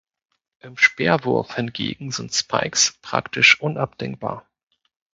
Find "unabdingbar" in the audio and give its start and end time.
3.61-4.49